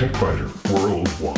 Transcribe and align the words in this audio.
Worldwide. 0.00 1.36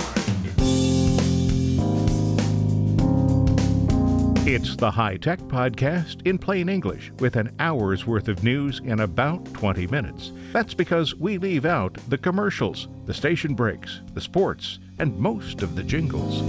It's 4.46 4.77
the 4.77 4.88
High 4.88 5.17
Tech 5.17 5.40
Podcast 5.40 6.24
in 6.24 6.38
plain 6.38 6.69
English 6.69 7.11
with 7.19 7.35
an 7.35 7.53
hour's 7.59 8.06
worth 8.06 8.29
of 8.29 8.45
news 8.45 8.80
in 8.85 9.01
about 9.01 9.53
20 9.54 9.88
minutes. 9.88 10.30
That's 10.53 10.75
because 10.75 11.17
we 11.17 11.38
leave 11.38 11.64
out 11.64 11.98
the 12.09 12.17
commercials, 12.17 12.87
the 13.04 13.12
station 13.12 13.56
breaks, 13.56 14.01
the 14.15 14.21
sports, 14.21 14.79
and 15.01 15.19
most 15.19 15.63
of 15.63 15.74
the 15.74 15.83
jingles. 15.83 16.42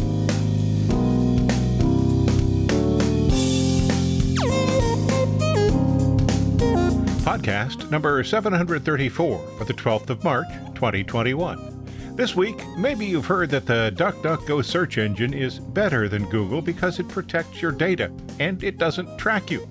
Podcast 7.24 7.90
number 7.90 8.24
734 8.24 9.40
for 9.58 9.66
the 9.66 9.74
12th 9.74 10.12
of 10.12 10.24
March, 10.24 10.50
2021. 10.76 11.73
This 12.16 12.36
week, 12.36 12.62
maybe 12.78 13.08
you've 13.08 13.26
heard 13.26 13.50
that 13.50 13.66
the 13.66 13.92
DuckDuckGo 13.96 14.64
search 14.64 15.00
engine 15.00 15.34
is 15.34 15.58
better 15.58 16.08
than 16.08 16.30
Google 16.30 16.62
because 16.62 17.00
it 17.00 17.08
protects 17.08 17.60
your 17.60 17.72
data 17.72 18.12
and 18.40 18.64
it 18.64 18.78
doesn't 18.78 19.18
track 19.18 19.50
you. 19.50 19.62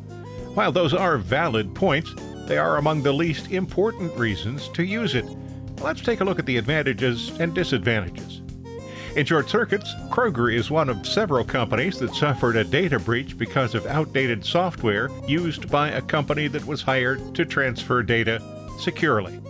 While 0.55 0.73
those 0.73 0.93
are 0.93 1.19
valid 1.19 1.73
points, 1.73 2.13
they 2.49 2.59
are 2.59 2.79
among 2.79 3.05
the 3.05 3.13
least 3.13 3.53
important 3.53 4.13
reasons 4.19 4.67
to 4.71 4.83
use 4.83 5.15
it. 5.15 5.25
Let's 5.81 6.01
take 6.01 6.21
a 6.21 6.25
look 6.25 6.41
at 6.41 6.47
the 6.47 6.57
advantages 6.57 7.31
and 7.39 7.55
disadvantages. 7.55 8.43
In 9.15 9.25
short 9.25 9.49
circuits, 9.49 9.95
Kroger 10.11 10.53
is 10.53 10.69
one 10.69 10.89
of 10.89 11.07
several 11.07 11.45
companies 11.45 12.01
that 12.01 12.13
suffered 12.13 12.57
a 12.57 12.65
data 12.65 12.99
breach 12.99 13.39
because 13.39 13.77
of 13.77 13.87
outdated 13.87 14.45
software 14.45 15.11
used 15.29 15.71
by 15.71 15.91
a 15.91 16.03
company 16.03 16.49
that 16.49 16.67
was 16.67 16.83
hired 16.83 17.37
to 17.37 17.45
transfer 17.45 18.03
data 18.03 18.43
securely. 18.81 19.41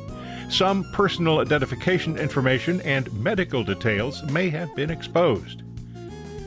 Some 0.52 0.84
personal 0.92 1.38
identification 1.38 2.18
information 2.18 2.82
and 2.82 3.10
medical 3.14 3.64
details 3.64 4.22
may 4.24 4.50
have 4.50 4.76
been 4.76 4.90
exposed. 4.90 5.62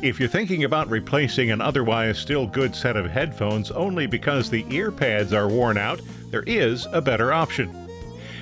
If 0.03 0.19
you're 0.19 0.29
thinking 0.29 0.63
about 0.63 0.91
replacing 0.91 1.49
an 1.49 1.59
otherwise 1.59 2.19
still 2.19 2.45
good 2.45 2.75
set 2.75 2.97
of 2.97 3.09
headphones 3.09 3.71
only 3.71 4.05
because 4.05 4.47
the 4.47 4.63
ear 4.69 4.91
pads 4.91 5.33
are 5.33 5.47
worn 5.47 5.79
out, 5.79 6.01
there 6.29 6.43
is 6.43 6.85
a 6.91 7.01
better 7.01 7.33
option. 7.33 7.75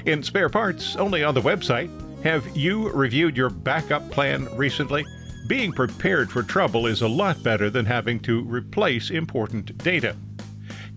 In 0.05 0.21
spare 0.21 0.49
parts, 0.49 0.97
only 0.97 1.23
on 1.23 1.33
the 1.33 1.41
website, 1.41 1.89
have 2.25 2.45
you 2.57 2.89
reviewed 2.89 3.37
your 3.37 3.49
backup 3.49 4.11
plan 4.11 4.53
recently? 4.57 5.05
Being 5.47 5.71
prepared 5.71 6.29
for 6.29 6.43
trouble 6.43 6.87
is 6.87 7.03
a 7.03 7.07
lot 7.07 7.41
better 7.41 7.69
than 7.69 7.85
having 7.85 8.19
to 8.23 8.43
replace 8.43 9.11
important 9.11 9.77
data. 9.77 10.17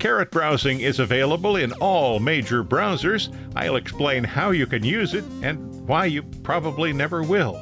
Caret 0.06 0.30
browsing 0.30 0.78
is 0.78 1.00
available 1.00 1.56
in 1.56 1.72
all 1.80 2.20
major 2.20 2.62
browsers. 2.62 3.28
I'll 3.56 3.74
explain 3.74 4.22
how 4.22 4.52
you 4.52 4.64
can 4.64 4.84
use 4.84 5.14
it 5.14 5.24
and 5.42 5.84
why 5.88 6.04
you 6.04 6.22
probably 6.44 6.92
never 6.92 7.24
will. 7.24 7.56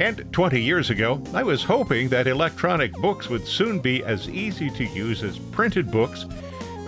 And 0.00 0.26
20 0.32 0.60
years 0.60 0.90
ago, 0.90 1.22
I 1.32 1.44
was 1.44 1.62
hoping 1.62 2.08
that 2.08 2.26
electronic 2.26 2.92
books 2.94 3.28
would 3.28 3.46
soon 3.46 3.78
be 3.78 4.02
as 4.02 4.28
easy 4.28 4.68
to 4.68 4.84
use 4.84 5.22
as 5.22 5.38
printed 5.38 5.92
books. 5.92 6.26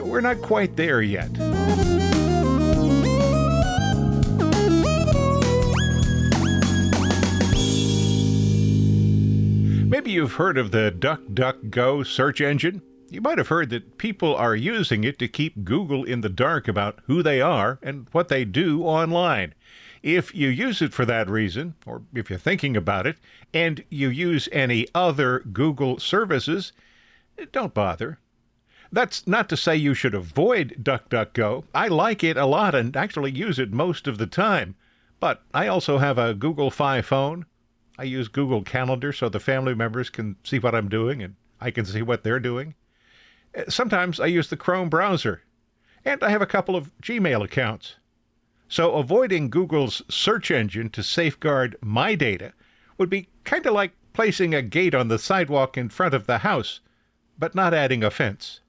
We're 0.00 0.20
not 0.20 0.42
quite 0.42 0.74
there 0.74 1.00
yet. 1.00 1.30
Maybe 9.88 10.10
you've 10.10 10.32
heard 10.32 10.58
of 10.58 10.72
the 10.72 10.92
DuckDuckGo 10.98 12.04
search 12.04 12.40
engine. 12.40 12.82
You 13.12 13.20
might 13.20 13.36
have 13.36 13.48
heard 13.48 13.68
that 13.68 13.98
people 13.98 14.34
are 14.34 14.56
using 14.56 15.04
it 15.04 15.18
to 15.18 15.28
keep 15.28 15.64
Google 15.64 16.02
in 16.02 16.22
the 16.22 16.30
dark 16.30 16.66
about 16.66 17.00
who 17.06 17.22
they 17.22 17.42
are 17.42 17.78
and 17.82 18.06
what 18.12 18.28
they 18.28 18.46
do 18.46 18.84
online. 18.84 19.52
If 20.02 20.34
you 20.34 20.48
use 20.48 20.80
it 20.80 20.94
for 20.94 21.04
that 21.04 21.28
reason, 21.28 21.74
or 21.84 22.02
if 22.14 22.30
you're 22.30 22.38
thinking 22.38 22.74
about 22.74 23.06
it, 23.06 23.18
and 23.52 23.84
you 23.90 24.08
use 24.08 24.48
any 24.50 24.88
other 24.94 25.40
Google 25.40 25.98
services, 25.98 26.72
don't 27.52 27.74
bother. 27.74 28.18
That's 28.90 29.26
not 29.26 29.50
to 29.50 29.58
say 29.58 29.76
you 29.76 29.92
should 29.92 30.14
avoid 30.14 30.78
DuckDuckGo. 30.82 31.64
I 31.74 31.88
like 31.88 32.24
it 32.24 32.38
a 32.38 32.46
lot 32.46 32.74
and 32.74 32.96
actually 32.96 33.32
use 33.32 33.58
it 33.58 33.72
most 33.72 34.08
of 34.08 34.16
the 34.16 34.26
time. 34.26 34.74
But 35.20 35.42
I 35.52 35.66
also 35.66 35.98
have 35.98 36.16
a 36.16 36.32
Google 36.32 36.70
Fi 36.70 37.02
phone 37.02 37.44
I 37.98 38.04
use 38.04 38.28
Google 38.28 38.62
Calendar 38.62 39.12
so 39.12 39.28
the 39.28 39.38
family 39.38 39.74
members 39.74 40.08
can 40.08 40.36
see 40.44 40.58
what 40.58 40.74
I'm 40.74 40.88
doing 40.88 41.22
and 41.22 41.36
I 41.60 41.70
can 41.70 41.84
see 41.84 42.00
what 42.00 42.24
they're 42.24 42.40
doing. 42.40 42.74
Sometimes 43.68 44.18
I 44.18 44.26
use 44.26 44.48
the 44.48 44.56
Chrome 44.56 44.88
browser, 44.88 45.42
and 46.04 46.22
I 46.22 46.30
have 46.30 46.42
a 46.42 46.46
couple 46.46 46.74
of 46.74 46.90
Gmail 47.02 47.44
accounts. 47.44 47.96
So 48.68 48.94
avoiding 48.94 49.50
Google's 49.50 50.02
search 50.08 50.50
engine 50.50 50.88
to 50.90 51.02
safeguard 51.02 51.76
my 51.82 52.14
data 52.14 52.54
would 52.96 53.10
be 53.10 53.28
kind 53.44 53.66
of 53.66 53.74
like 53.74 53.92
placing 54.14 54.54
a 54.54 54.62
gate 54.62 54.94
on 54.94 55.08
the 55.08 55.18
sidewalk 55.18 55.76
in 55.76 55.88
front 55.90 56.14
of 56.14 56.26
the 56.26 56.38
house, 56.38 56.80
but 57.38 57.54
not 57.54 57.74
adding 57.74 58.02
a 58.02 58.10
fence. 58.10 58.60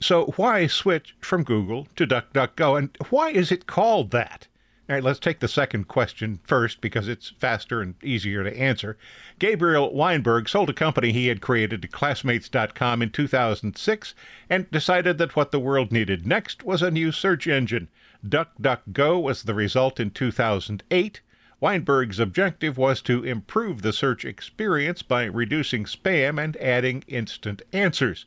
So 0.00 0.32
why 0.36 0.66
switch 0.66 1.14
from 1.20 1.44
Google 1.44 1.88
to 1.96 2.06
DuckDuckGo, 2.06 2.78
and 2.78 2.96
why 3.10 3.30
is 3.30 3.52
it 3.52 3.66
called 3.66 4.10
that? 4.12 4.46
All 4.90 4.94
right, 4.94 5.04
let's 5.04 5.18
take 5.18 5.40
the 5.40 5.48
second 5.48 5.86
question 5.86 6.40
first 6.44 6.80
because 6.80 7.08
it's 7.08 7.28
faster 7.28 7.82
and 7.82 8.02
easier 8.02 8.42
to 8.42 8.58
answer. 8.58 8.96
Gabriel 9.38 9.92
Weinberg 9.92 10.48
sold 10.48 10.70
a 10.70 10.72
company 10.72 11.12
he 11.12 11.26
had 11.26 11.42
created 11.42 11.82
to 11.82 11.88
Classmates.com 11.88 13.02
in 13.02 13.10
2006 13.10 14.14
and 14.48 14.70
decided 14.70 15.18
that 15.18 15.36
what 15.36 15.50
the 15.50 15.60
world 15.60 15.92
needed 15.92 16.26
next 16.26 16.64
was 16.64 16.80
a 16.80 16.90
new 16.90 17.12
search 17.12 17.46
engine. 17.46 17.88
DuckDuckGo 18.26 19.20
was 19.20 19.42
the 19.42 19.52
result 19.52 20.00
in 20.00 20.10
2008. 20.10 21.20
Weinberg's 21.60 22.18
objective 22.18 22.78
was 22.78 23.02
to 23.02 23.22
improve 23.22 23.82
the 23.82 23.92
search 23.92 24.24
experience 24.24 25.02
by 25.02 25.24
reducing 25.24 25.84
spam 25.84 26.42
and 26.42 26.56
adding 26.56 27.04
instant 27.08 27.60
answers. 27.74 28.24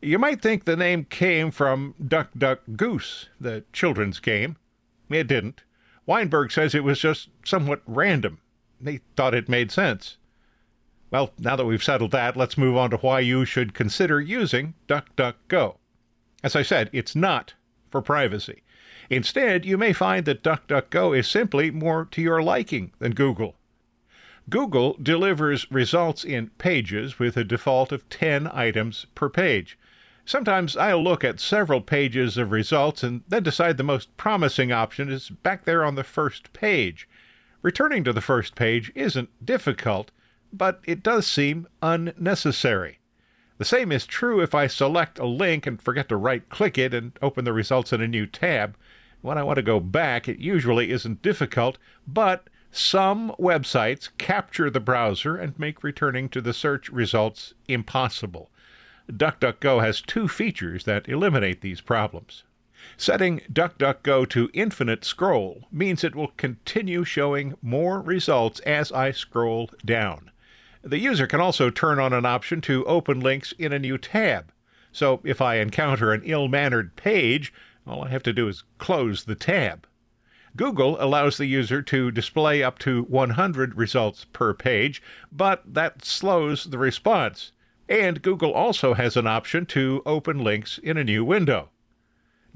You 0.00 0.20
might 0.20 0.40
think 0.40 0.64
the 0.64 0.76
name 0.76 1.06
came 1.06 1.50
from 1.50 1.96
Duck 2.06 2.30
Duck 2.38 2.60
Goose, 2.76 3.30
the 3.40 3.64
children's 3.72 4.20
game. 4.20 4.58
It 5.10 5.26
didn't. 5.26 5.64
Weinberg 6.06 6.50
says 6.50 6.74
it 6.74 6.84
was 6.84 7.00
just 7.00 7.28
somewhat 7.44 7.82
random. 7.86 8.38
They 8.80 9.00
thought 9.16 9.34
it 9.34 9.48
made 9.48 9.70
sense. 9.70 10.16
Well, 11.10 11.32
now 11.38 11.56
that 11.56 11.66
we've 11.66 11.84
settled 11.84 12.10
that, 12.12 12.36
let's 12.36 12.56
move 12.56 12.76
on 12.76 12.90
to 12.90 12.96
why 12.96 13.20
you 13.20 13.44
should 13.44 13.74
consider 13.74 14.20
using 14.20 14.74
DuckDuckGo. 14.88 15.76
As 16.42 16.56
I 16.56 16.62
said, 16.62 16.88
it's 16.92 17.14
not 17.14 17.54
for 17.90 18.00
privacy. 18.00 18.62
Instead, 19.10 19.66
you 19.66 19.76
may 19.76 19.92
find 19.92 20.24
that 20.24 20.42
DuckDuckGo 20.42 21.16
is 21.16 21.28
simply 21.28 21.70
more 21.70 22.06
to 22.06 22.22
your 22.22 22.42
liking 22.42 22.92
than 22.98 23.12
Google. 23.12 23.56
Google 24.48 24.96
delivers 25.00 25.70
results 25.70 26.24
in 26.24 26.48
pages 26.58 27.18
with 27.18 27.36
a 27.36 27.44
default 27.44 27.92
of 27.92 28.08
10 28.08 28.48
items 28.52 29.06
per 29.14 29.28
page. 29.28 29.78
Sometimes 30.24 30.76
I'll 30.76 31.02
look 31.02 31.24
at 31.24 31.40
several 31.40 31.80
pages 31.80 32.38
of 32.38 32.52
results 32.52 33.02
and 33.02 33.22
then 33.26 33.42
decide 33.42 33.76
the 33.76 33.82
most 33.82 34.16
promising 34.16 34.70
option 34.70 35.10
is 35.10 35.30
back 35.30 35.64
there 35.64 35.84
on 35.84 35.96
the 35.96 36.04
first 36.04 36.52
page. 36.52 37.08
Returning 37.60 38.04
to 38.04 38.12
the 38.12 38.20
first 38.20 38.54
page 38.54 38.92
isn't 38.94 39.30
difficult, 39.44 40.12
but 40.52 40.80
it 40.84 41.02
does 41.02 41.26
seem 41.26 41.66
unnecessary. 41.82 43.00
The 43.58 43.64
same 43.64 43.90
is 43.90 44.06
true 44.06 44.40
if 44.40 44.54
I 44.54 44.68
select 44.68 45.18
a 45.18 45.26
link 45.26 45.66
and 45.66 45.82
forget 45.82 46.08
to 46.10 46.16
right 46.16 46.48
click 46.48 46.78
it 46.78 46.94
and 46.94 47.18
open 47.20 47.44
the 47.44 47.52
results 47.52 47.92
in 47.92 48.00
a 48.00 48.06
new 48.06 48.26
tab. 48.26 48.76
When 49.22 49.38
I 49.38 49.42
want 49.42 49.56
to 49.56 49.62
go 49.62 49.80
back, 49.80 50.28
it 50.28 50.38
usually 50.38 50.92
isn't 50.92 51.22
difficult, 51.22 51.78
but 52.06 52.48
some 52.70 53.34
websites 53.40 54.08
capture 54.18 54.70
the 54.70 54.80
browser 54.80 55.36
and 55.36 55.58
make 55.58 55.82
returning 55.82 56.28
to 56.28 56.40
the 56.40 56.54
search 56.54 56.90
results 56.90 57.54
impossible. 57.66 58.51
DuckDuckGo 59.10 59.82
has 59.82 60.00
two 60.00 60.28
features 60.28 60.84
that 60.84 61.08
eliminate 61.08 61.60
these 61.60 61.80
problems. 61.80 62.44
Setting 62.96 63.40
DuckDuckGo 63.52 64.28
to 64.30 64.50
infinite 64.52 65.04
scroll 65.04 65.66
means 65.70 66.04
it 66.04 66.14
will 66.14 66.32
continue 66.36 67.04
showing 67.04 67.54
more 67.62 68.00
results 68.00 68.60
as 68.60 68.92
I 68.92 69.10
scroll 69.10 69.70
down. 69.84 70.30
The 70.82 70.98
user 70.98 71.26
can 71.26 71.40
also 71.40 71.70
turn 71.70 72.00
on 72.00 72.12
an 72.12 72.26
option 72.26 72.60
to 72.62 72.84
open 72.86 73.20
links 73.20 73.52
in 73.58 73.72
a 73.72 73.78
new 73.78 73.98
tab. 73.98 74.52
So 74.90 75.20
if 75.24 75.40
I 75.40 75.56
encounter 75.56 76.12
an 76.12 76.22
ill 76.24 76.48
mannered 76.48 76.96
page, 76.96 77.52
all 77.86 78.04
I 78.04 78.08
have 78.10 78.22
to 78.24 78.32
do 78.32 78.48
is 78.48 78.64
close 78.78 79.24
the 79.24 79.34
tab. 79.34 79.86
Google 80.56 80.96
allows 81.00 81.38
the 81.38 81.46
user 81.46 81.82
to 81.82 82.10
display 82.10 82.62
up 82.62 82.78
to 82.80 83.04
100 83.04 83.76
results 83.76 84.26
per 84.32 84.52
page, 84.52 85.02
but 85.30 85.62
that 85.72 86.04
slows 86.04 86.64
the 86.64 86.78
response. 86.78 87.52
And 87.88 88.22
Google 88.22 88.52
also 88.52 88.94
has 88.94 89.16
an 89.16 89.26
option 89.26 89.66
to 89.66 90.02
open 90.06 90.38
links 90.38 90.78
in 90.78 90.96
a 90.96 91.04
new 91.04 91.24
window. 91.24 91.70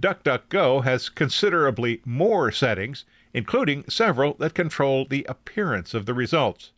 DuckDuckGo 0.00 0.84
has 0.84 1.08
considerably 1.08 2.02
more 2.04 2.52
settings, 2.52 3.04
including 3.32 3.84
several 3.88 4.34
that 4.34 4.54
control 4.54 5.06
the 5.08 5.24
appearance 5.28 5.94
of 5.94 6.06
the 6.06 6.14
results. 6.14 6.72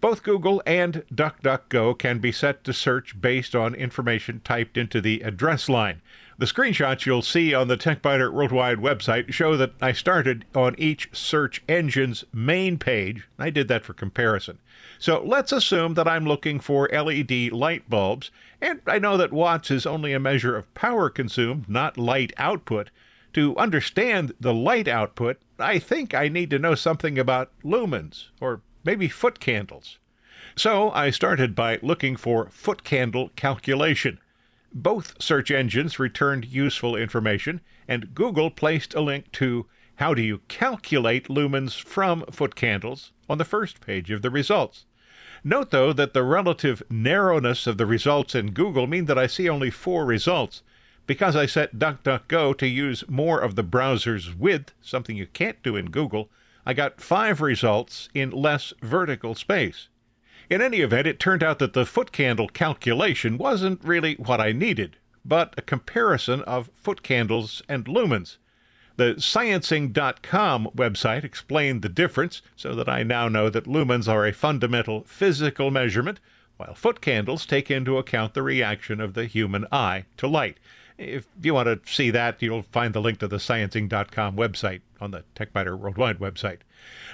Both 0.00 0.22
Google 0.22 0.62
and 0.64 1.04
DuckDuckGo 1.12 1.98
can 1.98 2.20
be 2.20 2.30
set 2.30 2.62
to 2.64 2.72
search 2.72 3.20
based 3.20 3.56
on 3.56 3.74
information 3.74 4.40
typed 4.44 4.76
into 4.76 5.00
the 5.00 5.22
address 5.22 5.68
line. 5.68 6.00
The 6.38 6.46
screenshots 6.46 7.04
you'll 7.04 7.22
see 7.22 7.52
on 7.52 7.66
the 7.66 7.76
TechByter 7.76 8.32
Worldwide 8.32 8.78
website 8.78 9.32
show 9.32 9.56
that 9.56 9.72
I 9.80 9.90
started 9.90 10.44
on 10.54 10.76
each 10.78 11.08
search 11.12 11.64
engine's 11.68 12.24
main 12.32 12.78
page. 12.78 13.26
I 13.40 13.50
did 13.50 13.66
that 13.66 13.84
for 13.84 13.92
comparison. 13.92 14.60
So 15.00 15.20
let's 15.24 15.50
assume 15.50 15.94
that 15.94 16.06
I'm 16.06 16.24
looking 16.24 16.60
for 16.60 16.88
LED 16.92 17.50
light 17.50 17.90
bulbs, 17.90 18.30
and 18.60 18.80
I 18.86 19.00
know 19.00 19.16
that 19.16 19.32
watts 19.32 19.72
is 19.72 19.84
only 19.84 20.12
a 20.12 20.20
measure 20.20 20.56
of 20.56 20.72
power 20.74 21.10
consumed, 21.10 21.68
not 21.68 21.98
light 21.98 22.32
output. 22.38 22.90
To 23.32 23.56
understand 23.56 24.32
the 24.38 24.54
light 24.54 24.86
output, 24.86 25.38
I 25.58 25.80
think 25.80 26.14
I 26.14 26.28
need 26.28 26.50
to 26.50 26.60
know 26.60 26.76
something 26.76 27.18
about 27.18 27.50
lumens, 27.64 28.28
or 28.40 28.60
maybe 28.84 29.08
foot 29.08 29.40
candles. 29.40 29.98
So 30.54 30.92
I 30.92 31.10
started 31.10 31.56
by 31.56 31.80
looking 31.82 32.14
for 32.14 32.48
foot 32.48 32.84
candle 32.84 33.30
calculation. 33.34 34.20
Both 34.74 35.22
search 35.22 35.50
engines 35.50 35.98
returned 35.98 36.44
useful 36.44 36.94
information, 36.94 37.60
and 37.88 38.14
Google 38.14 38.50
placed 38.50 38.94
a 38.94 39.00
link 39.00 39.32
to 39.32 39.66
how 39.96 40.14
do 40.14 40.22
you 40.22 40.42
calculate 40.48 41.28
lumens 41.28 41.80
from 41.80 42.24
foot 42.30 42.54
candles 42.54 43.12
on 43.28 43.38
the 43.38 43.44
first 43.44 43.80
page 43.80 44.10
of 44.10 44.22
the 44.22 44.30
results. 44.30 44.84
Note, 45.42 45.70
though, 45.70 45.92
that 45.92 46.12
the 46.12 46.22
relative 46.22 46.82
narrowness 46.90 47.66
of 47.66 47.78
the 47.78 47.86
results 47.86 48.34
in 48.34 48.52
Google 48.52 48.86
mean 48.86 49.06
that 49.06 49.18
I 49.18 49.26
see 49.26 49.48
only 49.48 49.70
four 49.70 50.04
results. 50.04 50.62
Because 51.06 51.34
I 51.34 51.46
set 51.46 51.78
DuckDuckGo 51.78 52.58
to 52.58 52.66
use 52.66 53.08
more 53.08 53.40
of 53.40 53.54
the 53.54 53.62
browser's 53.62 54.34
width, 54.34 54.74
something 54.82 55.16
you 55.16 55.26
can't 55.26 55.62
do 55.62 55.76
in 55.76 55.90
Google, 55.90 56.30
I 56.66 56.74
got 56.74 57.00
five 57.00 57.40
results 57.40 58.10
in 58.12 58.30
less 58.30 58.74
vertical 58.82 59.34
space. 59.34 59.88
In 60.50 60.62
any 60.62 60.80
event, 60.80 61.06
it 61.06 61.20
turned 61.20 61.42
out 61.42 61.58
that 61.58 61.74
the 61.74 61.84
foot 61.84 62.10
candle 62.10 62.48
calculation 62.48 63.36
wasn't 63.36 63.84
really 63.84 64.14
what 64.14 64.40
I 64.40 64.52
needed, 64.52 64.96
but 65.22 65.52
a 65.58 65.62
comparison 65.62 66.40
of 66.42 66.70
foot 66.74 67.02
candles 67.02 67.60
and 67.68 67.84
lumens. 67.84 68.38
The 68.96 69.14
sciencing.com 69.16 70.70
website 70.74 71.22
explained 71.22 71.82
the 71.82 71.90
difference 71.90 72.40
so 72.56 72.74
that 72.74 72.88
I 72.88 73.02
now 73.02 73.28
know 73.28 73.50
that 73.50 73.66
lumens 73.66 74.08
are 74.08 74.26
a 74.26 74.32
fundamental 74.32 75.04
physical 75.04 75.70
measurement, 75.70 76.18
while 76.56 76.74
foot 76.74 77.02
candles 77.02 77.44
take 77.44 77.70
into 77.70 77.98
account 77.98 78.32
the 78.32 78.42
reaction 78.42 79.02
of 79.02 79.12
the 79.12 79.26
human 79.26 79.66
eye 79.70 80.06
to 80.16 80.26
light. 80.26 80.58
If 80.96 81.26
you 81.42 81.54
want 81.54 81.66
to 81.66 81.92
see 81.92 82.10
that, 82.10 82.40
you'll 82.42 82.62
find 82.62 82.94
the 82.94 83.02
link 83.02 83.18
to 83.18 83.28
the 83.28 83.36
sciencing.com 83.36 84.34
website 84.34 84.80
on 84.98 85.10
the 85.10 85.24
TechByter 85.36 85.78
Worldwide 85.78 86.18
website. 86.18 86.60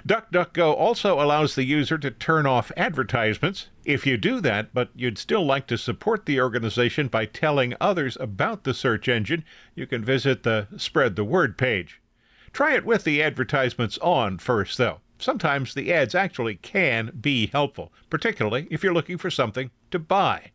DuckDuckGo 0.06 0.74
also 0.74 1.20
allows 1.20 1.54
the 1.54 1.64
user 1.64 1.96
to 1.98 2.10
turn 2.10 2.46
off 2.46 2.70
advertisements. 2.76 3.68
If 3.84 4.06
you 4.06 4.16
do 4.16 4.40
that, 4.40 4.74
but 4.74 4.90
you'd 4.94 5.18
still 5.18 5.44
like 5.44 5.66
to 5.68 5.78
support 5.78 6.26
the 6.26 6.40
organization 6.40 7.08
by 7.08 7.26
telling 7.26 7.74
others 7.80 8.16
about 8.20 8.64
the 8.64 8.74
search 8.74 9.08
engine, 9.08 9.44
you 9.74 9.86
can 9.86 10.04
visit 10.04 10.42
the 10.42 10.68
Spread 10.76 11.16
the 11.16 11.24
Word 11.24 11.56
page. 11.56 12.00
Try 12.52 12.74
it 12.74 12.84
with 12.84 13.04
the 13.04 13.22
advertisements 13.22 13.98
on 13.98 14.38
first, 14.38 14.78
though. 14.78 15.00
Sometimes 15.18 15.74
the 15.74 15.92
ads 15.92 16.14
actually 16.14 16.56
can 16.56 17.10
be 17.20 17.46
helpful, 17.46 17.92
particularly 18.10 18.68
if 18.70 18.82
you're 18.82 18.92
looking 18.92 19.18
for 19.18 19.30
something 19.30 19.70
to 19.90 19.98
buy. 19.98 20.50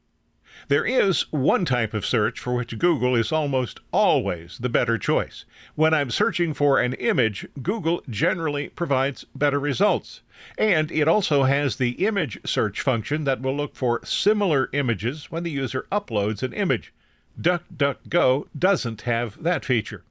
There 0.68 0.86
is 0.86 1.22
one 1.32 1.64
type 1.66 1.94
of 1.94 2.06
search 2.06 2.40
for 2.40 2.54
which 2.54 2.78
Google 2.78 3.16
is 3.16 3.32
almost 3.32 3.80
always 3.92 4.58
the 4.60 4.70
better 4.70 4.98
choice. 4.98 5.46
When 5.76 5.94
I'm 5.94 6.12
searching 6.12 6.54
for 6.54 6.80
an 6.80 6.94
image, 6.94 7.48
Google 7.64 8.04
generally 8.10 8.70
provides 8.70 9.26
better 9.34 9.60
results. 9.60 10.22
And 10.58 10.92
it 10.92 11.08
also 11.08 11.44
has 11.44 11.78
the 11.78 12.06
image 12.06 12.40
search 12.46 12.82
function 12.82 13.24
that 13.24 13.42
will 13.42 13.56
look 13.56 13.76
for 13.76 14.06
similar 14.06 14.70
images 14.74 15.32
when 15.32 15.44
the 15.44 15.52
user 15.52 15.88
uploads 15.92 16.44
an 16.44 16.54
image. 16.54 16.94
DuckDuckGo 17.40 18.48
doesn't 18.58 19.02
have 19.02 19.42
that 19.42 19.64
feature. 19.64 20.04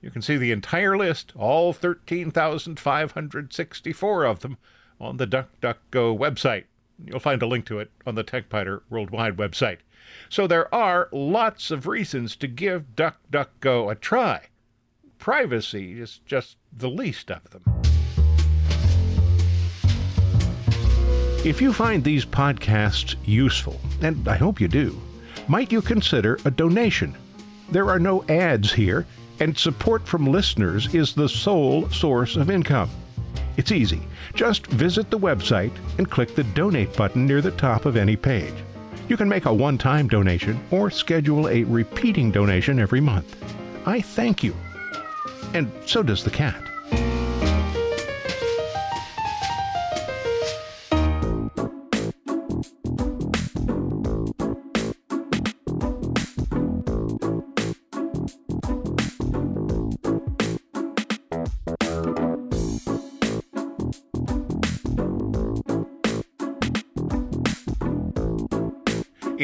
You 0.00 0.10
can 0.10 0.22
see 0.22 0.38
the 0.38 0.52
entire 0.52 0.96
list, 0.96 1.34
all 1.36 1.74
13,564 1.74 4.24
of 4.24 4.40
them, 4.40 4.56
on 4.98 5.18
the 5.18 5.26
DuckDuckGo 5.26 6.18
website. 6.18 6.64
You'll 7.02 7.20
find 7.20 7.42
a 7.42 7.46
link 7.46 7.66
to 7.66 7.78
it 7.78 7.90
on 8.06 8.14
the 8.14 8.24
TechByter 8.24 8.82
Worldwide 8.90 9.36
website. 9.36 9.78
So 10.28 10.46
there 10.46 10.72
are 10.74 11.08
lots 11.12 11.70
of 11.70 11.86
reasons 11.86 12.36
to 12.36 12.46
give 12.46 12.94
DuckDuckGo 12.96 13.90
a 13.90 13.94
try. 13.94 14.42
Privacy 15.18 16.00
is 16.00 16.20
just 16.26 16.56
the 16.72 16.90
least 16.90 17.30
of 17.30 17.50
them. 17.50 17.62
If 21.44 21.60
you 21.60 21.72
find 21.72 22.02
these 22.02 22.24
podcasts 22.24 23.16
useful, 23.24 23.78
and 24.00 24.26
I 24.26 24.36
hope 24.36 24.60
you 24.60 24.68
do, 24.68 25.00
might 25.46 25.72
you 25.72 25.82
consider 25.82 26.38
a 26.44 26.50
donation? 26.50 27.14
There 27.70 27.90
are 27.90 27.98
no 27.98 28.24
ads 28.28 28.72
here, 28.72 29.06
and 29.40 29.56
support 29.58 30.06
from 30.06 30.26
listeners 30.26 30.94
is 30.94 31.14
the 31.14 31.28
sole 31.28 31.88
source 31.90 32.36
of 32.36 32.50
income. 32.50 32.90
It's 33.56 33.72
easy. 33.72 34.02
Just 34.34 34.66
visit 34.66 35.10
the 35.10 35.18
website 35.18 35.72
and 35.98 36.10
click 36.10 36.34
the 36.34 36.44
donate 36.44 36.96
button 36.96 37.26
near 37.26 37.40
the 37.40 37.52
top 37.52 37.86
of 37.86 37.96
any 37.96 38.16
page. 38.16 38.54
You 39.08 39.16
can 39.16 39.28
make 39.28 39.44
a 39.44 39.54
one 39.54 39.78
time 39.78 40.08
donation 40.08 40.60
or 40.70 40.90
schedule 40.90 41.48
a 41.48 41.64
repeating 41.64 42.30
donation 42.30 42.78
every 42.78 43.00
month. 43.00 43.36
I 43.86 44.00
thank 44.00 44.42
you. 44.42 44.54
And 45.52 45.70
so 45.86 46.02
does 46.02 46.24
the 46.24 46.30
cat. 46.30 46.73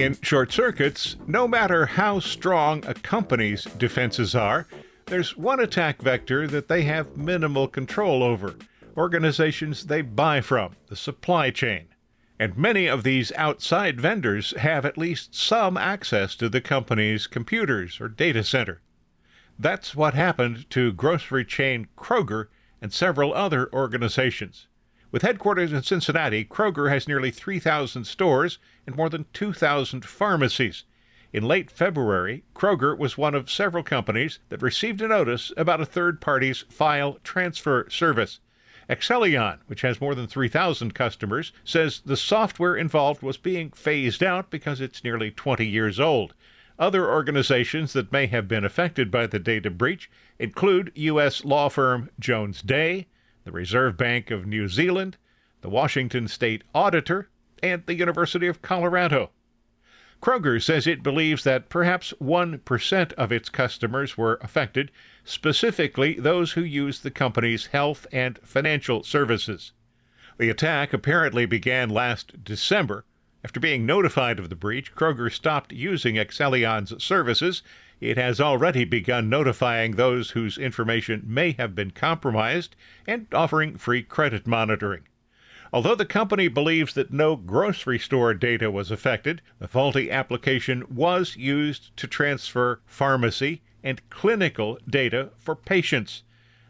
In 0.00 0.16
short 0.22 0.50
circuits, 0.50 1.16
no 1.26 1.46
matter 1.46 1.84
how 1.84 2.20
strong 2.20 2.82
a 2.86 2.94
company's 2.94 3.64
defenses 3.64 4.34
are, 4.34 4.66
there's 5.04 5.36
one 5.36 5.60
attack 5.60 6.00
vector 6.00 6.46
that 6.46 6.68
they 6.68 6.84
have 6.84 7.18
minimal 7.18 7.68
control 7.68 8.22
over 8.22 8.56
organizations 8.96 9.84
they 9.84 10.00
buy 10.00 10.40
from, 10.40 10.74
the 10.86 10.96
supply 10.96 11.50
chain. 11.50 11.88
And 12.38 12.56
many 12.56 12.86
of 12.86 13.02
these 13.02 13.30
outside 13.32 14.00
vendors 14.00 14.52
have 14.56 14.86
at 14.86 14.96
least 14.96 15.34
some 15.34 15.76
access 15.76 16.34
to 16.36 16.48
the 16.48 16.62
company's 16.62 17.26
computers 17.26 18.00
or 18.00 18.08
data 18.08 18.42
center. 18.42 18.80
That's 19.58 19.94
what 19.94 20.14
happened 20.14 20.70
to 20.70 20.94
grocery 20.94 21.44
chain 21.44 21.88
Kroger 21.98 22.46
and 22.80 22.90
several 22.90 23.34
other 23.34 23.70
organizations. 23.74 24.66
With 25.12 25.22
headquarters 25.22 25.72
in 25.72 25.82
Cincinnati, 25.82 26.44
Kroger 26.44 26.88
has 26.88 27.08
nearly 27.08 27.32
3,000 27.32 28.04
stores 28.04 28.58
and 28.86 28.94
more 28.94 29.08
than 29.08 29.26
2,000 29.32 30.04
pharmacies. 30.04 30.84
In 31.32 31.42
late 31.42 31.68
February, 31.68 32.44
Kroger 32.54 32.96
was 32.96 33.18
one 33.18 33.34
of 33.34 33.50
several 33.50 33.82
companies 33.82 34.38
that 34.50 34.62
received 34.62 35.02
a 35.02 35.08
notice 35.08 35.52
about 35.56 35.80
a 35.80 35.86
third 35.86 36.20
party's 36.20 36.64
file 36.68 37.18
transfer 37.24 37.88
service. 37.90 38.38
Accellion, 38.88 39.58
which 39.66 39.82
has 39.82 40.00
more 40.00 40.14
than 40.14 40.28
3,000 40.28 40.94
customers, 40.94 41.52
says 41.64 42.02
the 42.04 42.16
software 42.16 42.76
involved 42.76 43.22
was 43.22 43.36
being 43.36 43.70
phased 43.70 44.22
out 44.22 44.48
because 44.48 44.80
it's 44.80 45.02
nearly 45.02 45.32
20 45.32 45.66
years 45.66 45.98
old. 45.98 46.34
Other 46.78 47.10
organizations 47.10 47.92
that 47.94 48.12
may 48.12 48.26
have 48.28 48.46
been 48.46 48.64
affected 48.64 49.10
by 49.10 49.26
the 49.26 49.38
data 49.40 49.70
breach 49.70 50.08
include 50.38 50.92
U.S. 50.94 51.44
law 51.44 51.68
firm 51.68 52.10
Jones 52.18 52.62
Day, 52.62 53.06
the 53.44 53.52
Reserve 53.52 53.96
Bank 53.96 54.30
of 54.30 54.46
New 54.46 54.68
Zealand, 54.68 55.16
the 55.60 55.70
Washington 55.70 56.28
State 56.28 56.64
Auditor, 56.74 57.28
and 57.62 57.84
the 57.86 57.94
University 57.94 58.46
of 58.46 58.62
Colorado. 58.62 59.30
Kroger 60.22 60.62
says 60.62 60.86
it 60.86 61.02
believes 61.02 61.44
that 61.44 61.70
perhaps 61.70 62.12
1% 62.20 63.12
of 63.14 63.32
its 63.32 63.48
customers 63.48 64.18
were 64.18 64.38
affected, 64.42 64.90
specifically 65.24 66.14
those 66.14 66.52
who 66.52 66.62
use 66.62 67.00
the 67.00 67.10
company's 67.10 67.66
health 67.66 68.06
and 68.12 68.38
financial 68.42 69.02
services. 69.02 69.72
The 70.36 70.50
attack 70.50 70.92
apparently 70.92 71.46
began 71.46 71.88
last 71.88 72.44
December. 72.44 73.04
After 73.42 73.60
being 73.60 73.86
notified 73.86 74.38
of 74.38 74.50
the 74.50 74.56
breach, 74.56 74.94
Kroger 74.94 75.32
stopped 75.32 75.72
using 75.72 76.16
Accellion's 76.16 77.02
services. 77.02 77.62
It 78.00 78.16
has 78.16 78.40
already 78.40 78.84
begun 78.84 79.28
notifying 79.28 79.92
those 79.92 80.30
whose 80.30 80.56
information 80.56 81.22
may 81.26 81.52
have 81.52 81.74
been 81.74 81.90
compromised 81.90 82.74
and 83.06 83.26
offering 83.32 83.76
free 83.76 84.02
credit 84.02 84.46
monitoring. 84.46 85.02
Although 85.72 85.94
the 85.94 86.06
company 86.06 86.48
believes 86.48 86.94
that 86.94 87.12
no 87.12 87.36
grocery 87.36 87.98
store 87.98 88.32
data 88.32 88.70
was 88.70 88.90
affected, 88.90 89.42
the 89.58 89.68
faulty 89.68 90.10
application 90.10 90.84
was 90.88 91.36
used 91.36 91.94
to 91.98 92.06
transfer 92.06 92.80
pharmacy 92.86 93.60
and 93.82 94.08
clinical 94.08 94.78
data 94.88 95.30
for 95.38 95.54
patients. 95.54 96.22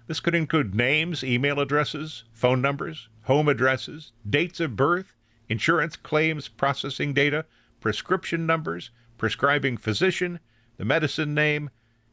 This 0.08 0.20
could 0.20 0.34
include 0.34 0.75
names, 0.75 1.22
email 1.22 1.60
addresses, 1.60 2.25
phone 2.32 2.60
numbers, 2.60 3.08
home 3.22 3.49
addresses, 3.49 4.12
dates 4.28 4.58
of 4.58 4.75
birth, 4.75 5.14
insurance 5.49 5.94
claims 5.94 6.49
processing 6.49 7.14
data, 7.14 7.46
prescription 7.80 8.44
numbers, 8.46 8.90
prescribing 9.16 9.76
physician, 9.76 10.40
the 10.80 10.87
medicine 10.87 11.34
name, 11.34 11.68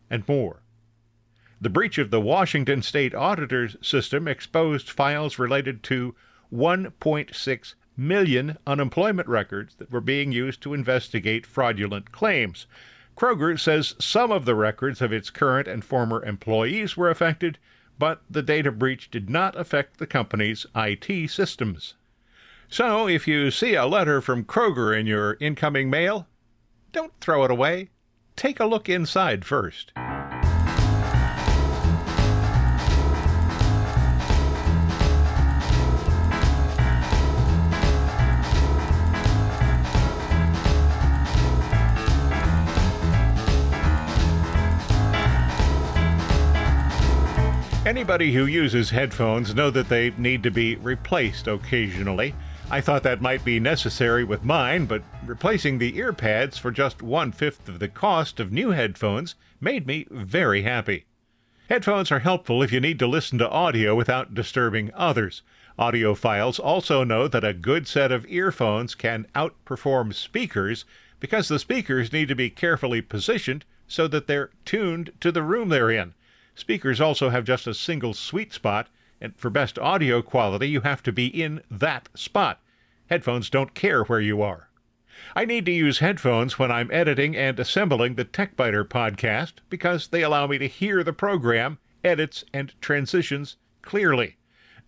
and 0.09 0.27
more. 0.27 0.61
The 1.61 1.69
breach 1.69 1.97
of 1.97 2.11
the 2.11 2.19
Washington 2.19 2.81
State 2.81 3.15
Auditor's 3.15 3.77
system 3.81 4.27
exposed 4.27 4.89
files 4.89 5.39
related 5.39 5.83
to 5.83 6.15
1.6 6.53 7.75
million 7.95 8.57
unemployment 8.67 9.29
records 9.29 9.75
that 9.75 9.89
were 9.89 10.01
being 10.01 10.33
used 10.33 10.59
to 10.63 10.73
investigate 10.73 11.45
fraudulent 11.45 12.11
claims. 12.11 12.67
Kroger 13.15 13.57
says 13.57 13.95
some 13.99 14.33
of 14.33 14.43
the 14.43 14.53
records 14.53 15.01
of 15.01 15.13
its 15.13 15.29
current 15.29 15.69
and 15.69 15.85
former 15.85 16.21
employees 16.25 16.97
were 16.97 17.09
affected, 17.09 17.57
but 17.97 18.21
the 18.29 18.43
data 18.43 18.69
breach 18.69 19.09
did 19.09 19.29
not 19.29 19.57
affect 19.57 19.95
the 19.95 20.05
company's 20.05 20.65
IT 20.75 21.29
systems. 21.29 21.93
So, 22.67 23.07
if 23.07 23.29
you 23.29 23.49
see 23.49 23.75
a 23.75 23.85
letter 23.85 24.19
from 24.19 24.43
Kroger 24.43 24.93
in 24.93 25.07
your 25.07 25.37
incoming 25.39 25.89
mail, 25.89 26.27
don't 26.91 27.13
throw 27.21 27.45
it 27.45 27.51
away. 27.51 27.91
Take 28.37 28.59
a 28.59 28.65
look 28.65 28.87
inside 28.87 29.43
first. 29.45 29.91
Anybody 47.87 48.31
who 48.33 48.45
uses 48.45 48.91
headphones 48.91 49.55
know 49.55 49.71
that 49.71 49.89
they 49.89 50.11
need 50.11 50.43
to 50.43 50.51
be 50.51 50.75
replaced 50.75 51.47
occasionally. 51.47 52.35
I 52.69 52.81
thought 52.81 53.03
that 53.03 53.21
might 53.21 53.45
be 53.45 53.61
necessary 53.61 54.25
with 54.25 54.43
mine, 54.43 54.87
but 54.87 55.01
replacing 55.25 55.77
the 55.77 55.97
ear 55.97 56.11
pads 56.11 56.57
for 56.57 56.69
just 56.69 57.01
one 57.01 57.31
fifth 57.31 57.69
of 57.69 57.79
the 57.79 57.87
cost 57.87 58.41
of 58.41 58.51
new 58.51 58.71
headphones 58.71 59.35
made 59.61 59.87
me 59.87 60.05
very 60.11 60.63
happy. 60.63 61.05
Headphones 61.69 62.11
are 62.11 62.19
helpful 62.19 62.61
if 62.61 62.73
you 62.73 62.81
need 62.81 62.99
to 62.99 63.07
listen 63.07 63.37
to 63.37 63.49
audio 63.49 63.95
without 63.95 64.33
disturbing 64.33 64.91
others. 64.93 65.43
Audiophiles 65.79 66.59
also 66.59 67.05
know 67.05 67.29
that 67.29 67.45
a 67.45 67.53
good 67.53 67.87
set 67.87 68.11
of 68.11 68.25
earphones 68.27 68.95
can 68.95 69.27
outperform 69.33 70.13
speakers 70.13 70.83
because 71.21 71.47
the 71.47 71.59
speakers 71.59 72.11
need 72.11 72.27
to 72.27 72.35
be 72.35 72.49
carefully 72.49 73.01
positioned 73.01 73.63
so 73.87 74.09
that 74.09 74.27
they're 74.27 74.49
tuned 74.65 75.13
to 75.21 75.31
the 75.31 75.41
room 75.41 75.69
they're 75.69 75.89
in. 75.89 76.13
Speakers 76.53 76.99
also 76.99 77.29
have 77.29 77.45
just 77.45 77.65
a 77.65 77.73
single 77.73 78.13
sweet 78.13 78.51
spot, 78.51 78.89
and 79.19 79.35
for 79.37 79.49
best 79.49 79.79
audio 79.79 80.21
quality, 80.21 80.69
you 80.69 80.81
have 80.81 81.01
to 81.03 81.11
be 81.11 81.27
in 81.27 81.61
that 81.71 82.09
spot. 82.13 82.59
Headphones 83.09 83.49
don't 83.49 83.73
care 83.73 84.03
where 84.03 84.21
you 84.21 84.41
are. 84.41 84.69
I 85.35 85.45
need 85.45 85.65
to 85.65 85.71
use 85.71 85.99
headphones 85.99 86.59
when 86.59 86.71
I'm 86.71 86.91
editing 86.91 87.35
and 87.35 87.59
assembling 87.59 88.15
the 88.15 88.25
TechByter 88.25 88.87
podcast 88.87 89.53
because 89.69 90.07
they 90.07 90.21
allow 90.21 90.45
me 90.45 90.57
to 90.59 90.67
hear 90.67 91.03
the 91.03 91.13
program, 91.13 91.79
edits, 92.03 92.43
and 92.53 92.73
transitions 92.81 93.57
clearly. 93.81 94.37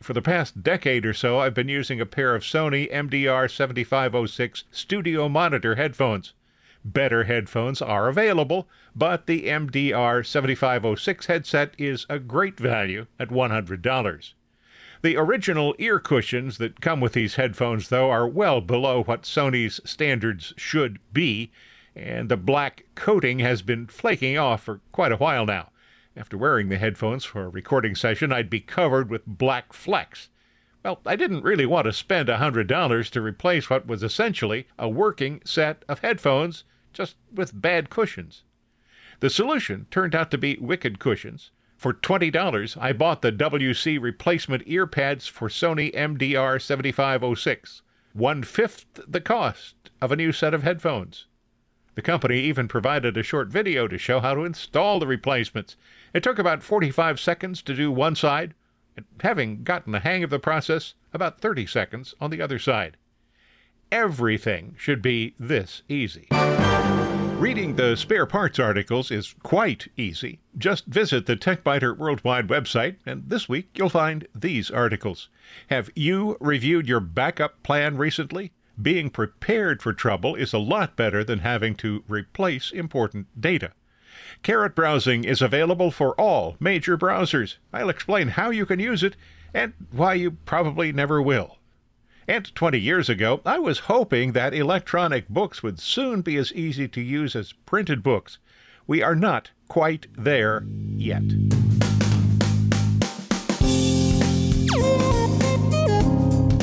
For 0.02 0.14
the 0.14 0.22
past 0.22 0.64
decade 0.64 1.06
or 1.06 1.14
so, 1.14 1.40
I've 1.40 1.54
been 1.54 1.68
using 1.68 2.00
a 2.00 2.06
pair 2.06 2.36
of 2.36 2.44
Sony 2.44 2.92
MDR 2.92 3.52
7506 3.52 4.64
studio 4.72 5.28
monitor 5.28 5.76
headphones. 5.76 6.34
Better 6.86 7.26
headphones 7.26 7.82
are 7.82 8.08
available, 8.08 8.68
but 8.96 9.28
the 9.28 9.48
MDR 9.48 10.26
7506 10.26 11.26
headset 11.26 11.74
is 11.78 12.06
a 12.10 12.20
great 12.20 12.58
value 12.58 13.06
at 13.20 13.30
$100. 13.30 14.34
The 15.02 15.18
original 15.18 15.76
ear 15.78 16.00
cushions 16.00 16.58
that 16.58 16.82
come 16.82 17.00
with 17.00 17.14
these 17.14 17.36
headphones, 17.36 17.90
though, 17.90 18.10
are 18.10 18.28
well 18.28 18.60
below 18.60 19.04
what 19.04 19.24
Sony's 19.24 19.80
standards 19.84 20.54
should 20.58 21.00
be, 21.14 21.52
and 21.96 22.30
the 22.30 22.38
black 22.38 22.86
coating 22.96 23.40
has 23.40 23.62
been 23.62 23.88
flaking 23.88 24.38
off 24.38 24.64
for 24.64 24.82
quite 24.92 25.12
a 25.12 25.18
while 25.18 25.46
now. 25.46 25.72
After 26.18 26.38
wearing 26.38 26.70
the 26.70 26.78
headphones 26.78 27.24
for 27.24 27.44
a 27.44 27.50
recording 27.50 27.96
session, 27.96 28.34
I'd 28.34 28.50
be 28.50 28.60
covered 28.60 29.10
with 29.10 29.26
black 29.26 29.74
flecks. 29.74 30.30
Well, 30.84 31.02
I 31.06 31.16
didn't 31.16 31.44
really 31.44 31.66
want 31.66 31.86
to 31.86 31.94
spend 31.94 32.30
a 32.30 32.38
$100 32.38 33.10
to 33.10 33.22
replace 33.22 33.70
what 33.70 33.86
was 33.86 34.02
essentially 34.02 34.68
a 34.78 34.88
working 34.90 35.42
set 35.46 35.84
of 35.88 36.00
headphones, 36.00 36.64
just 36.94 37.16
with 37.34 37.60
bad 37.60 37.90
cushions. 37.90 38.44
The 39.20 39.30
solution 39.30 39.86
turned 39.92 40.16
out 40.16 40.32
to 40.32 40.38
be 40.38 40.58
Wicked 40.62 41.00
Cushions. 41.00 41.52
For 41.76 41.94
$20, 41.94 42.78
I 42.80 42.94
bought 42.94 43.22
the 43.22 43.32
WC 43.32 44.02
replacement 44.02 44.64
ear 44.66 44.86
pads 44.86 45.28
for 45.28 45.50
Sony 45.50 45.94
MDR 45.94 46.62
7506, 46.62 47.82
one 48.14 48.44
fifth 48.44 48.86
the 49.08 49.22
cost 49.22 49.76
of 50.02 50.12
a 50.12 50.16
new 50.16 50.32
set 50.32 50.54
of 50.54 50.64
headphones. 50.64 51.26
The 51.96 52.02
company 52.02 52.40
even 52.40 52.68
provided 52.68 53.18
a 53.18 53.24
short 53.24 53.50
video 53.50 53.88
to 53.88 53.98
show 53.98 54.20
how 54.20 54.34
to 54.36 54.46
install 54.46 55.00
the 55.00 55.08
replacements. 55.08 55.76
It 56.14 56.24
took 56.24 56.40
about 56.40 56.64
45 56.64 57.20
seconds 57.20 57.62
to 57.64 57.74
do 57.74 57.92
one 57.92 58.16
side, 58.16 58.54
and 58.96 59.06
having 59.22 59.64
gotten 59.64 59.92
the 59.92 60.00
hang 60.00 60.24
of 60.24 60.30
the 60.30 60.40
process, 60.40 60.94
about 61.14 61.42
30 61.42 61.66
seconds 61.66 62.16
on 62.22 62.30
the 62.30 62.42
other 62.42 62.60
side. 62.60 62.96
Everything 63.92 64.76
should 64.78 65.02
be 65.02 65.36
this 65.40 65.82
easy. 65.90 66.28
Reading 67.40 67.78
the 67.78 67.96
spare 67.96 68.26
parts 68.26 68.60
articles 68.60 69.12
is 69.12 69.34
quite 69.44 69.88
easy. 69.96 70.42
Just 70.58 70.86
visit 70.88 71.26
the 71.26 71.38
TechByter 71.38 71.98
Worldwide 71.98 72.50
website, 72.50 72.98
and 73.06 73.30
this 73.30 73.48
week 73.48 73.70
you'll 73.76 73.88
find 73.88 74.28
these 74.36 74.70
articles. 74.70 75.30
Have 75.70 75.90
you 75.96 76.36
reviewed 76.42 76.90
your 76.90 77.00
backup 77.00 77.64
plan 77.64 77.96
recently? 77.96 78.52
Being 78.82 79.10
prepared 79.10 79.82
for 79.82 79.94
trouble 79.94 80.36
is 80.36 80.52
a 80.52 80.58
lot 80.58 80.98
better 80.98 81.24
than 81.24 81.40
having 81.40 81.76
to 81.76 82.04
replace 82.10 82.72
important 82.72 83.28
data. 83.40 83.72
Caret 84.44 84.76
browsing 84.76 85.24
is 85.24 85.42
available 85.42 85.92
for 85.92 86.20
all 86.20 86.58
major 86.60 86.98
browsers. 86.98 87.56
I'll 87.72 87.88
explain 87.88 88.28
how 88.28 88.50
you 88.50 88.66
can 88.66 88.82
use 88.82 89.02
it 89.02 89.16
and 89.54 89.72
why 89.92 90.16
you 90.16 90.32
probably 90.32 90.92
never 90.92 91.22
will. 91.22 91.59
And 92.30 92.54
20 92.54 92.80
years 92.80 93.10
ago, 93.10 93.42
I 93.44 93.58
was 93.58 93.80
hoping 93.80 94.34
that 94.34 94.54
electronic 94.54 95.28
books 95.30 95.64
would 95.64 95.80
soon 95.80 96.22
be 96.22 96.38
as 96.38 96.54
easy 96.54 96.88
to 96.88 97.02
use 97.02 97.36
as 97.36 97.54
printed 97.66 98.04
books. 98.04 98.38
We 98.86 99.02
are 99.02 99.16
not 99.16 99.50
quite 99.68 100.06
there 100.16 100.64
yet. 100.96 101.24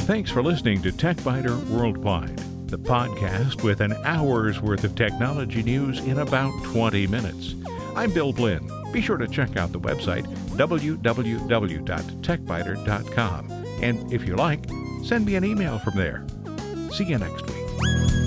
Thanks 0.06 0.30
for 0.30 0.40
listening 0.40 0.82
to 0.82 0.92
TechByter 0.92 1.66
Worldwide, 1.66 2.38
the 2.68 2.78
podcast 2.78 3.64
with 3.64 3.80
an 3.80 3.94
hour's 4.04 4.60
worth 4.60 4.84
of 4.84 4.94
technology 4.94 5.64
news 5.64 5.98
in 5.98 6.20
about 6.20 6.52
20 6.62 7.08
minutes. 7.08 7.56
I'm 7.96 8.12
Bill 8.12 8.32
Blinn. 8.32 8.70
Be 8.92 9.00
sure 9.00 9.16
to 9.16 9.26
check 9.26 9.56
out 9.56 9.72
the 9.72 9.80
website 9.80 10.26
www.techbyter.com. 10.56 13.50
And 13.82 14.12
if 14.12 14.26
you 14.26 14.36
like, 14.36 14.64
send 15.06 15.24
me 15.24 15.36
an 15.36 15.44
email 15.44 15.78
from 15.78 15.94
there. 15.96 16.24
See 16.90 17.04
you 17.04 17.18
next 17.18 17.46
week. 17.46 18.25